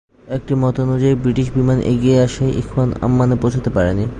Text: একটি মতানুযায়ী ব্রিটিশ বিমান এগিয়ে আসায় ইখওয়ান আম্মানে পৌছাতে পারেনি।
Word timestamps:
একটি 0.27 0.53
মতানুযায়ী 0.55 1.15
ব্রিটিশ 1.15 1.47
বিমান 1.55 1.77
এগিয়ে 1.91 2.17
আসায় 2.23 2.51
ইখওয়ান 2.61 2.89
আম্মানে 3.01 3.35
পৌছাতে 3.35 3.69
পারেনি। 3.69 4.05